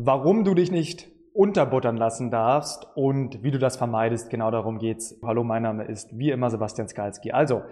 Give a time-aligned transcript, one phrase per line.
[0.00, 4.30] warum du dich nicht unterbuttern lassen darfst und wie du das vermeidest.
[4.30, 5.18] Genau darum geht's.
[5.24, 7.32] Hallo, mein Name ist wie immer Sebastian Skalski.
[7.32, 7.62] Also,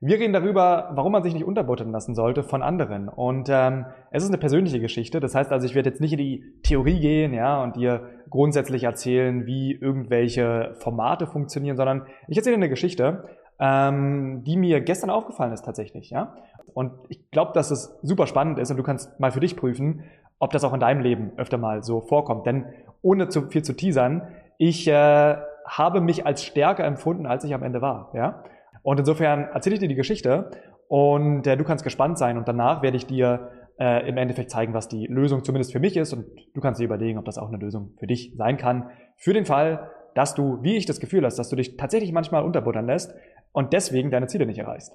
[0.00, 3.08] wir reden darüber, warum man sich nicht unterbuttern lassen sollte von anderen.
[3.08, 5.20] Und ähm, es ist eine persönliche Geschichte.
[5.20, 8.84] Das heißt also, ich werde jetzt nicht in die Theorie gehen, ja, und dir grundsätzlich
[8.84, 13.24] erzählen, wie irgendwelche Formate funktionieren, sondern ich erzähle eine Geschichte,
[13.58, 16.34] ähm, die mir gestern aufgefallen ist tatsächlich, ja.
[16.72, 20.04] Und ich glaube, dass es super spannend ist und du kannst mal für dich prüfen,
[20.38, 22.46] ob das auch in deinem Leben öfter mal so vorkommt.
[22.46, 22.66] Denn
[23.00, 27.62] ohne zu viel zu teasern, ich äh, habe mich als stärker empfunden, als ich am
[27.62, 28.42] Ende war, ja.
[28.82, 30.50] Und insofern erzähle ich dir die Geschichte
[30.88, 33.48] und äh, du kannst gespannt sein und danach werde ich dir
[33.78, 36.84] äh, im Endeffekt zeigen, was die Lösung zumindest für mich ist und du kannst dir
[36.84, 38.90] überlegen, ob das auch eine Lösung für dich sein kann.
[39.16, 42.44] Für den Fall, dass du, wie ich das Gefühl hast, dass du dich tatsächlich manchmal
[42.44, 43.14] unterbuttern lässt
[43.54, 44.92] und deswegen deine Ziele nicht erreichst.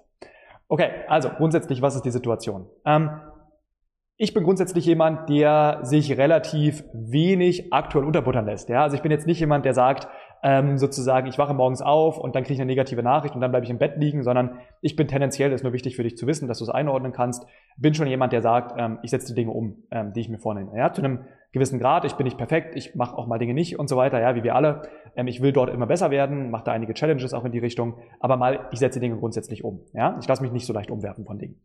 [0.68, 2.68] Okay, also grundsätzlich, was ist die Situation?
[2.86, 3.10] Ähm,
[4.18, 8.68] ich bin grundsätzlich jemand, der sich relativ wenig aktuell unterbuttern lässt.
[8.68, 8.84] Ja?
[8.84, 10.10] Also ich bin jetzt nicht jemand, der sagt,
[10.44, 13.52] ähm, sozusagen, ich wache morgens auf und dann kriege ich eine negative Nachricht und dann
[13.52, 16.28] bleibe ich im Bett liegen, sondern ich bin tendenziell, ist nur wichtig für dich zu
[16.28, 17.46] wissen, dass du es einordnen kannst,
[17.78, 20.40] bin schon jemand, der sagt, ähm, ich setze die Dinge um, ähm, die ich mir
[20.40, 20.78] vornehme.
[20.78, 23.80] Ja, zu einem gewissen Grad, ich bin nicht perfekt, ich mache auch mal Dinge nicht
[23.80, 24.84] und so weiter, ja, wie wir alle.
[25.16, 27.96] Ähm, ich will dort immer besser werden, mache da einige Challenges auch in die Richtung,
[28.20, 29.82] aber mal, ich setze Dinge grundsätzlich um.
[29.94, 31.60] Ja, ich lasse mich nicht so leicht umwerfen von Dingen.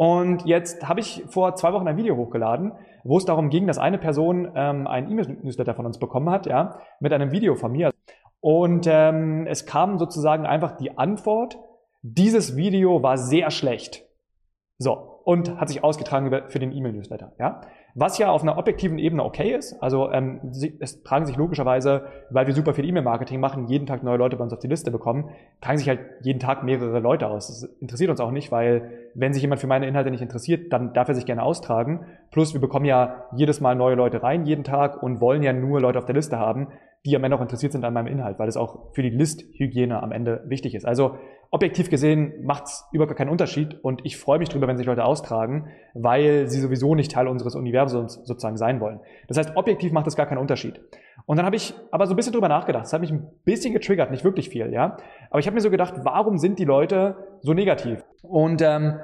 [0.00, 2.72] Und jetzt habe ich vor zwei Wochen ein Video hochgeladen,
[3.04, 6.78] wo es darum ging, dass eine Person ähm, einen E-Mail-Newsletter von uns bekommen hat, ja,
[7.00, 7.92] mit einem Video von mir.
[8.40, 11.58] Und ähm, es kam sozusagen einfach die Antwort,
[12.00, 14.06] dieses Video war sehr schlecht.
[14.78, 17.34] So, und hat sich ausgetragen für den E-Mail-Newsletter.
[17.38, 17.60] Ja?
[17.94, 19.80] Was ja auf einer objektiven Ebene okay ist.
[19.82, 20.40] Also ähm,
[20.80, 24.44] es tragen sich logischerweise, weil wir super viel E-Mail-Marketing machen, jeden Tag neue Leute bei
[24.44, 27.48] uns auf die Liste bekommen, tragen sich halt jeden Tag mehrere Leute aus.
[27.48, 30.92] Das interessiert uns auch nicht, weil wenn sich jemand für meine Inhalte nicht interessiert, dann
[30.92, 32.06] darf er sich gerne austragen.
[32.30, 35.80] Plus wir bekommen ja jedes Mal neue Leute rein, jeden Tag und wollen ja nur
[35.80, 36.68] Leute auf der Liste haben,
[37.06, 40.02] die am Ende auch interessiert sind an meinem Inhalt, weil es auch für die Listhygiene
[40.02, 40.84] am Ende wichtig ist.
[40.84, 41.16] Also
[41.52, 45.04] objektiv gesehen macht es überhaupt keinen Unterschied und ich freue mich drüber, wenn sich Leute
[45.04, 49.00] austragen, weil sie sowieso nicht Teil unseres Universums sozusagen sein wollen.
[49.26, 50.80] Das heißt, objektiv macht es gar keinen Unterschied.
[51.26, 52.84] Und dann habe ich aber so ein bisschen drüber nachgedacht.
[52.84, 54.96] Das hat mich ein bisschen getriggert, nicht wirklich viel, ja.
[55.30, 58.04] Aber ich habe mir so gedacht, warum sind die Leute so negativ?
[58.22, 59.00] Und ähm,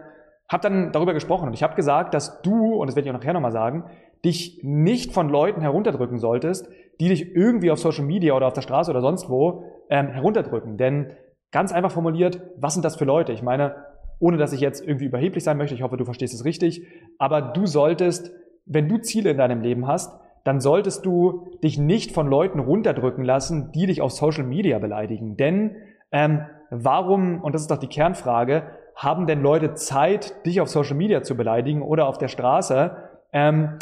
[0.49, 3.19] habe dann darüber gesprochen und ich habe gesagt, dass du, und das werde ich auch
[3.19, 3.85] nachher nochmal sagen,
[4.25, 6.69] dich nicht von Leuten herunterdrücken solltest,
[7.01, 10.77] die dich irgendwie auf Social Media oder auf der Straße oder sonst wo ähm, herunterdrücken.
[10.77, 11.11] Denn
[11.57, 13.33] ganz einfach formuliert, was sind das für Leute?
[13.33, 13.77] Ich meine,
[14.19, 16.87] ohne dass ich jetzt irgendwie überheblich sein möchte, ich hoffe, du verstehst es richtig,
[17.17, 18.31] aber du solltest,
[18.67, 23.25] wenn du Ziele in deinem Leben hast, dann solltest du dich nicht von Leuten runterdrücken
[23.25, 25.39] lassen, die dich auf Social Media beleidigen.
[25.39, 25.77] Denn
[26.13, 28.65] ähm, warum, und das ist doch die Kernfrage,
[28.95, 32.99] haben denn Leute Zeit, dich auf Social Media zu beleidigen oder auf der Straße,
[33.33, 33.79] ähm,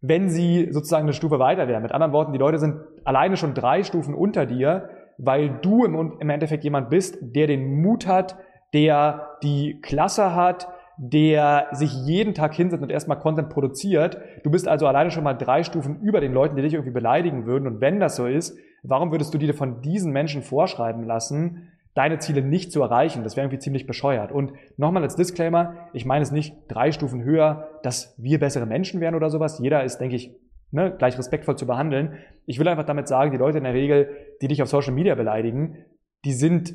[0.00, 1.84] wenn sie sozusagen eine Stufe weiter wären.
[1.84, 4.88] Mit anderen Worten, die Leute sind alleine schon drei Stufen unter dir,
[5.24, 8.36] weil du im, im Endeffekt jemand bist, der den Mut hat,
[8.74, 10.68] der die Klasse hat,
[10.98, 14.18] der sich jeden Tag hinsetzt und erstmal Content produziert.
[14.42, 17.46] Du bist also alleine schon mal drei Stufen über den Leuten, die dich irgendwie beleidigen
[17.46, 17.66] würden.
[17.66, 22.18] Und wenn das so ist, warum würdest du dir von diesen Menschen vorschreiben lassen, deine
[22.18, 23.22] Ziele nicht zu erreichen.
[23.22, 24.32] Das wäre irgendwie ziemlich bescheuert.
[24.32, 29.00] Und nochmal als Disclaimer, ich meine es nicht drei Stufen höher, dass wir bessere Menschen
[29.00, 29.58] wären oder sowas.
[29.58, 30.34] Jeder ist, denke ich,
[30.72, 32.14] ne, gleich respektvoll zu behandeln.
[32.46, 34.08] Ich will einfach damit sagen, die Leute in der Regel,
[34.40, 35.84] die dich auf Social Media beleidigen,
[36.24, 36.74] die sind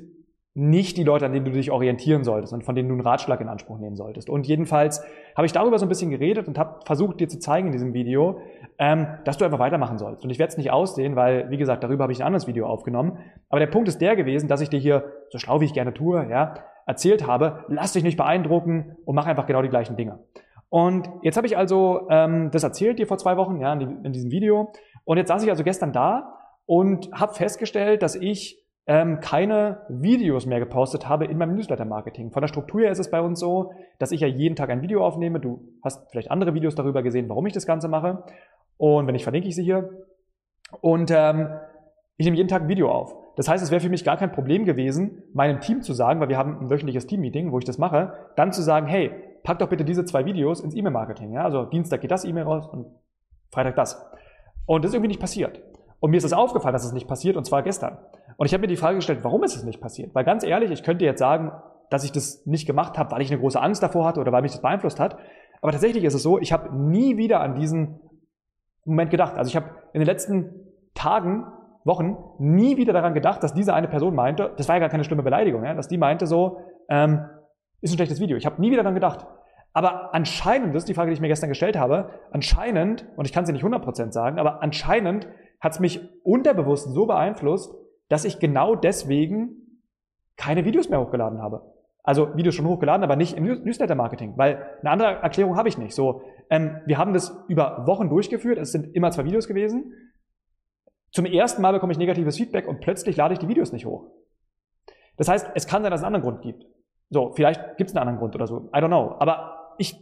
[0.53, 3.39] nicht die Leute, an denen du dich orientieren solltest und von denen du einen Ratschlag
[3.41, 4.27] in Anspruch nehmen solltest.
[4.27, 5.03] Und jedenfalls
[5.35, 7.93] habe ich darüber so ein bisschen geredet und habe versucht, dir zu zeigen in diesem
[7.93, 8.39] Video,
[8.79, 10.23] ähm, dass du einfach weitermachen sollst.
[10.23, 12.65] Und ich werde es nicht aussehen, weil, wie gesagt, darüber habe ich ein anderes Video
[12.65, 13.19] aufgenommen.
[13.49, 15.93] Aber der Punkt ist der gewesen, dass ich dir hier, so schlau wie ich gerne
[15.93, 16.55] tue, ja,
[16.87, 20.17] erzählt habe, lass dich nicht beeindrucken und mach einfach genau die gleichen Dinge.
[20.69, 24.11] Und jetzt habe ich also ähm, das erzählt dir vor zwei Wochen, ja, in, in
[24.11, 24.71] diesem Video.
[25.05, 30.45] Und jetzt saß ich also gestern da und habe festgestellt, dass ich ähm, keine Videos
[30.45, 32.31] mehr gepostet habe in meinem Newsletter-Marketing.
[32.31, 34.81] Von der Struktur her ist es bei uns so, dass ich ja jeden Tag ein
[34.81, 35.39] Video aufnehme.
[35.39, 38.23] Du hast vielleicht andere Videos darüber gesehen, warum ich das Ganze mache.
[38.77, 39.89] Und wenn nicht, verlinke ich sie hier.
[40.81, 41.49] Und ähm,
[42.17, 43.15] ich nehme jeden Tag ein Video auf.
[43.35, 46.29] Das heißt, es wäre für mich gar kein Problem gewesen, meinem Team zu sagen, weil
[46.29, 49.11] wir haben ein wöchentliches Team-Meeting, wo ich das mache, dann zu sagen, hey,
[49.43, 51.33] pack doch bitte diese zwei Videos ins E-Mail-Marketing.
[51.33, 51.43] Ja?
[51.43, 52.87] Also Dienstag geht das E-Mail raus und
[53.51, 54.05] Freitag das.
[54.65, 55.61] Und das ist irgendwie nicht passiert.
[55.99, 57.97] Und mir ist es aufgefallen, dass es nicht passiert, und zwar gestern.
[58.37, 60.13] Und ich habe mir die Frage gestellt, warum ist es nicht passiert?
[60.13, 61.51] Weil ganz ehrlich, ich könnte jetzt sagen,
[61.89, 64.41] dass ich das nicht gemacht habe, weil ich eine große Angst davor hatte oder weil
[64.41, 65.17] mich das beeinflusst hat.
[65.61, 67.99] Aber tatsächlich ist es so, ich habe nie wieder an diesen
[68.85, 69.35] Moment gedacht.
[69.37, 70.53] Also ich habe in den letzten
[70.93, 71.45] Tagen,
[71.87, 75.05] Wochen nie wieder daran gedacht, dass diese eine Person meinte, das war ja gar keine
[75.05, 76.59] schlimme Beleidigung, ja, dass die meinte so,
[76.89, 77.25] ähm,
[77.81, 78.37] ist ein schlechtes Video.
[78.37, 79.25] Ich habe nie wieder daran gedacht.
[79.73, 83.33] Aber anscheinend, das ist die Frage, die ich mir gestern gestellt habe, anscheinend, und ich
[83.33, 85.27] kann sie nicht 100% sagen, aber anscheinend
[85.59, 87.75] hat es mich unterbewusst so beeinflusst,
[88.09, 89.81] dass ich genau deswegen
[90.35, 91.73] keine Videos mehr hochgeladen habe.
[92.03, 95.93] Also Videos schon hochgeladen, aber nicht im Newsletter-Marketing, weil eine andere Erklärung habe ich nicht.
[95.93, 99.93] So, ähm, wir haben das über Wochen durchgeführt, es sind immer zwei Videos gewesen.
[101.11, 104.05] Zum ersten Mal bekomme ich negatives Feedback und plötzlich lade ich die Videos nicht hoch.
[105.17, 106.65] Das heißt, es kann sein, dass es einen anderen Grund gibt.
[107.09, 108.69] So, vielleicht gibt es einen anderen Grund oder so.
[108.73, 109.15] I don't know.
[109.19, 109.95] Aber ich,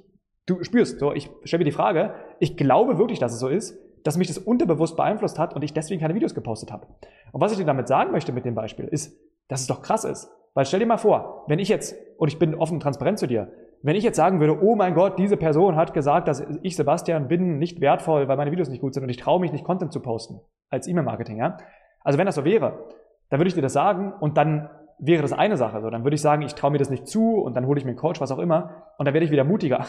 [0.45, 3.77] du spürst, so, ich stelle mir die Frage, ich glaube wirklich, dass es so ist,
[4.03, 6.87] dass mich das unterbewusst beeinflusst hat und ich deswegen keine Videos gepostet habe.
[7.31, 10.03] Und was ich dir damit sagen möchte mit dem Beispiel, ist, dass es doch krass
[10.03, 10.31] ist.
[10.53, 13.27] Weil stell dir mal vor, wenn ich jetzt, und ich bin offen und transparent zu
[13.27, 16.75] dir, wenn ich jetzt sagen würde, oh mein Gott, diese Person hat gesagt, dass ich,
[16.75, 19.65] Sebastian, bin nicht wertvoll, weil meine Videos nicht gut sind und ich traue mich nicht,
[19.65, 21.57] Content zu posten, als E-Mail-Marketing, ja.
[22.03, 22.85] Also wenn das so wäre,
[23.29, 24.69] dann würde ich dir das sagen und dann
[24.99, 25.81] wäre das eine Sache.
[25.81, 27.85] So, dann würde ich sagen, ich traue mir das nicht zu und dann hole ich
[27.85, 29.85] mir einen Coach, was auch immer, und dann werde ich wieder mutiger.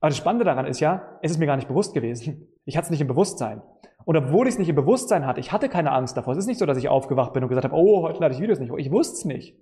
[0.00, 2.48] Aber das Spannende daran ist ja, es ist mir gar nicht bewusst gewesen.
[2.64, 3.62] Ich hatte es nicht im Bewusstsein.
[4.04, 6.32] Und obwohl ich es nicht im Bewusstsein hatte, ich hatte keine Angst davor.
[6.32, 8.40] Es ist nicht so, dass ich aufgewacht bin und gesagt habe, oh, heute lade ich
[8.40, 8.78] Videos nicht hoch.
[8.78, 9.56] Ich wusste es nicht.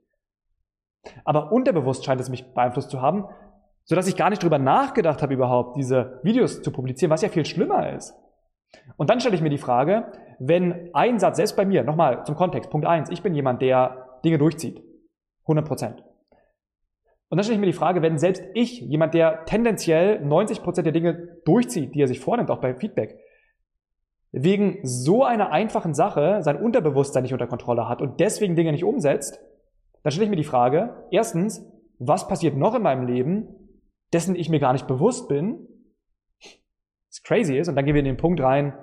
[1.24, 3.26] Aber unterbewusst scheint es mich beeinflusst zu haben,
[3.84, 7.44] sodass ich gar nicht drüber nachgedacht habe, überhaupt diese Videos zu publizieren, was ja viel
[7.44, 8.14] schlimmer ist.
[8.96, 12.34] Und dann stelle ich mir die Frage, wenn ein Satz, selbst bei mir, nochmal zum
[12.34, 14.82] Kontext, Punkt eins, ich bin jemand, der Dinge durchzieht.
[15.42, 16.04] 100 Prozent.
[17.28, 20.86] Und dann stelle ich mir die Frage, wenn selbst ich, jemand, der tendenziell 90 Prozent
[20.86, 23.18] der Dinge durchzieht, die er sich vornimmt, auch bei Feedback,
[24.30, 28.84] wegen so einer einfachen Sache sein Unterbewusstsein nicht unter Kontrolle hat und deswegen Dinge nicht
[28.84, 29.40] umsetzt,
[30.02, 31.64] dann stelle ich mir die Frage, erstens,
[31.98, 33.48] was passiert noch in meinem Leben,
[34.12, 35.66] dessen ich mir gar nicht bewusst bin,
[36.40, 38.74] was crazy ist, und dann gehen wir in den Punkt rein,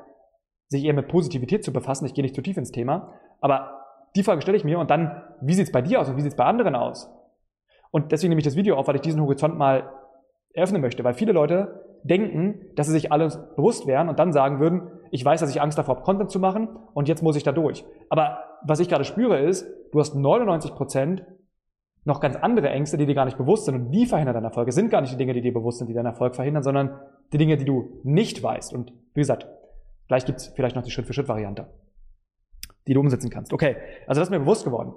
[0.68, 2.06] sich eher mit Positivität zu befassen.
[2.06, 3.81] Ich gehe nicht zu tief ins Thema, aber
[4.16, 6.22] die Frage stelle ich mir und dann, wie sieht es bei dir aus und wie
[6.22, 7.10] sieht es bei anderen aus?
[7.92, 9.92] Und deswegen nehme ich das Video auf, weil ich diesen Horizont mal
[10.54, 14.60] eröffnen möchte, weil viele Leute denken, dass sie sich alles bewusst wären und dann sagen
[14.60, 17.44] würden, ich weiß, dass ich Angst davor habe, Content zu machen und jetzt muss ich
[17.44, 17.86] da durch.
[18.10, 21.24] Aber was ich gerade spüre ist, du hast 99 Prozent
[22.04, 24.68] noch ganz andere Ängste, die dir gar nicht bewusst sind und die verhindern deinen Erfolg.
[24.68, 27.00] Es sind gar nicht die Dinge, die dir bewusst sind, die deinen Erfolg verhindern, sondern
[27.32, 28.74] die Dinge, die du nicht weißt.
[28.74, 29.48] Und wie gesagt,
[30.08, 31.68] gleich gibt es vielleicht noch die Schritt-für-Schritt-Variante,
[32.88, 33.54] die du umsetzen kannst.
[33.54, 33.76] Okay,
[34.08, 34.94] also das ist mir bewusst geworden.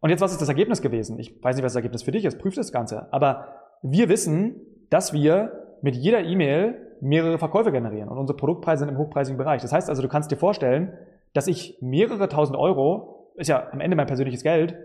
[0.00, 1.18] Und jetzt, was ist das Ergebnis gewesen?
[1.18, 3.12] Ich weiß nicht, was das Ergebnis für dich ist, prüf das Ganze.
[3.12, 3.48] Aber
[3.82, 4.60] wir wissen,
[4.90, 9.62] dass wir mit jeder E-Mail mehrere Verkäufe generieren und unsere Produktpreise sind im hochpreisigen Bereich.
[9.62, 10.96] Das heißt also, du kannst dir vorstellen,
[11.32, 14.76] dass ich mehrere tausend Euro, ist ja am Ende mein persönliches Geld,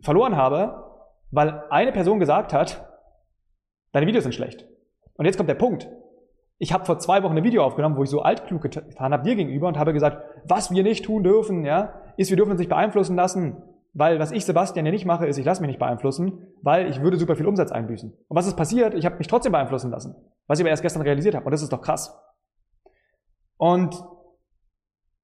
[0.00, 0.84] verloren habe,
[1.30, 2.86] weil eine Person gesagt hat,
[3.92, 4.66] deine Videos sind schlecht.
[5.14, 5.88] Und jetzt kommt der Punkt.
[6.58, 9.36] Ich habe vor zwei Wochen ein Video aufgenommen, wo ich so altklug getan habe dir
[9.36, 12.68] gegenüber und habe gesagt, was wir nicht tun dürfen, ja, ist, wir dürfen uns nicht
[12.68, 13.62] beeinflussen lassen.
[13.94, 17.00] Weil was ich, Sebastian, ja nicht mache, ist, ich lasse mich nicht beeinflussen, weil ich
[17.00, 18.12] würde super viel Umsatz einbüßen.
[18.12, 18.94] Und was ist passiert?
[18.94, 20.14] Ich habe mich trotzdem beeinflussen lassen.
[20.46, 21.44] Was ich aber erst gestern realisiert habe.
[21.44, 22.16] Und das ist doch krass.
[23.56, 23.94] Und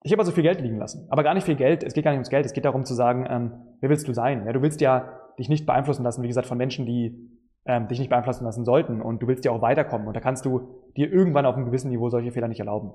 [0.03, 1.07] ich habe also viel Geld liegen lassen.
[1.11, 1.83] Aber gar nicht viel Geld.
[1.83, 2.47] Es geht gar nicht ums Geld.
[2.47, 4.45] Es geht darum zu sagen, ähm, wer willst du sein?
[4.47, 7.31] Ja, du willst ja dich nicht beeinflussen lassen, wie gesagt, von Menschen, die
[7.67, 9.01] ähm, dich nicht beeinflussen lassen sollten.
[9.01, 10.07] Und du willst ja auch weiterkommen.
[10.07, 12.93] Und da kannst du dir irgendwann auf einem gewissen Niveau solche Fehler nicht erlauben.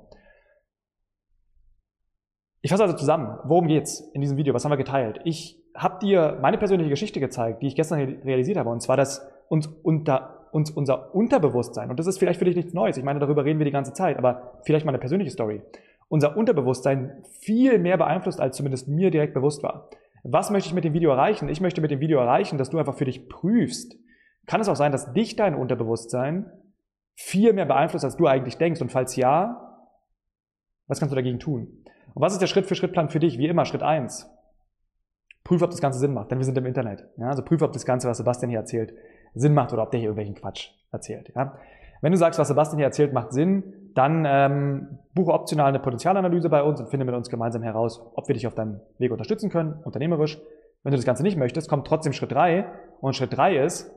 [2.61, 3.37] Ich fasse also zusammen.
[3.45, 4.53] Worum geht's in diesem Video?
[4.53, 5.21] Was haben wir geteilt?
[5.23, 8.69] Ich habe dir meine persönliche Geschichte gezeigt, die ich gestern realisiert habe.
[8.69, 12.73] Und zwar, dass uns, unter, uns unser Unterbewusstsein, und das ist vielleicht für dich nichts
[12.73, 15.61] Neues, ich meine, darüber reden wir die ganze Zeit, aber vielleicht mal eine persönliche Story,
[16.09, 19.89] unser Unterbewusstsein viel mehr beeinflusst, als zumindest mir direkt bewusst war.
[20.23, 21.47] Was möchte ich mit dem Video erreichen?
[21.47, 23.95] Ich möchte mit dem Video erreichen, dass du einfach für dich prüfst.
[24.47, 26.51] Kann es auch sein, dass dich dein Unterbewusstsein
[27.19, 28.81] viel mehr beeinflusst, als du eigentlich denkst?
[28.81, 29.83] Und falls ja,
[30.87, 31.83] was kannst du dagegen tun?
[32.13, 33.37] Und was ist der Schritt-für-Schritt-Plan für dich?
[33.37, 34.29] Wie immer, Schritt eins
[35.43, 37.05] Prüfe, ob das Ganze Sinn macht, denn wir sind im Internet.
[37.17, 37.29] Ja?
[37.29, 38.93] Also prüfe, ob das Ganze, was Sebastian hier erzählt,
[39.33, 41.31] Sinn macht oder ob der hier irgendwelchen Quatsch erzählt.
[41.35, 41.57] Ja?
[42.01, 46.49] Wenn du sagst, was Sebastian hier erzählt, macht Sinn, dann ähm, buche optional eine Potenzialanalyse
[46.49, 49.49] bei uns und finde mit uns gemeinsam heraus, ob wir dich auf deinem Weg unterstützen
[49.49, 50.39] können, unternehmerisch.
[50.83, 52.65] Wenn du das Ganze nicht möchtest, kommt trotzdem Schritt drei
[53.01, 53.91] Und Schritt drei ist,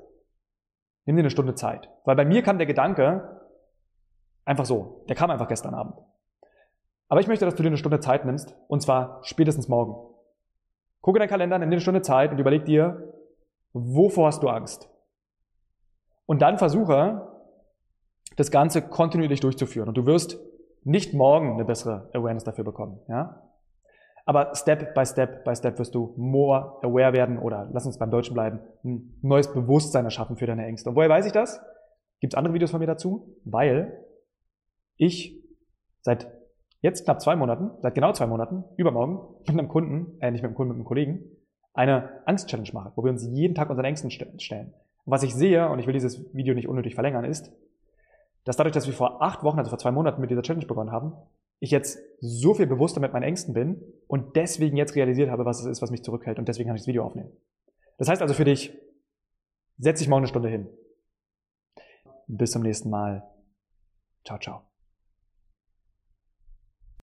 [1.05, 1.89] nimm dir eine Stunde Zeit.
[2.05, 3.41] Weil bei mir kam der Gedanke
[4.45, 5.05] einfach so.
[5.09, 5.95] Der kam einfach gestern Abend.
[7.09, 9.95] Aber ich möchte, dass du dir eine Stunde Zeit nimmst, und zwar spätestens morgen.
[11.01, 13.13] Gucke deinen Kalender, nimm dir eine Stunde Zeit und überleg dir,
[13.73, 14.89] wovor hast du Angst?
[16.27, 17.29] Und dann versuche,
[18.37, 19.89] das Ganze kontinuierlich durchzuführen.
[19.89, 20.39] Und du wirst
[20.85, 23.01] nicht morgen eine bessere Awareness dafür bekommen.
[23.09, 23.52] Ja?
[24.25, 28.11] Aber Step by Step by Step wirst du more aware werden oder lass uns beim
[28.11, 30.91] Deutschen bleiben, ein neues Bewusstsein erschaffen für deine Ängste.
[30.91, 31.61] Und woher weiß ich das?
[32.21, 33.37] Gibt es andere Videos von mir dazu?
[33.45, 33.99] Weil
[34.97, 35.43] ich
[36.03, 36.31] seit
[36.81, 40.51] jetzt knapp zwei Monaten, seit genau zwei Monaten, übermorgen, mit einem Kunden, äh, nicht mit
[40.51, 41.25] einem Kunden, mit einem Kollegen,
[41.75, 44.75] eine Angst-Challenge mache, wo wir uns jeden Tag unseren Ängsten stellen.
[45.05, 47.53] Was ich sehe, und ich will dieses Video nicht unnötig verlängern, ist,
[48.45, 50.93] dass dadurch, dass wir vor acht Wochen, also vor zwei Monaten mit dieser Challenge begonnen
[50.93, 51.13] haben,
[51.63, 55.61] ich jetzt so viel bewusster mit meinen Ängsten bin und deswegen jetzt realisiert habe, was
[55.61, 57.31] es ist, was mich zurückhält und deswegen kann ich das Video aufnehmen.
[57.99, 58.77] Das heißt also für dich,
[59.79, 60.67] setz dich morgen eine Stunde hin.
[62.27, 63.23] Bis zum nächsten Mal.
[64.25, 64.72] Ciao, ciao.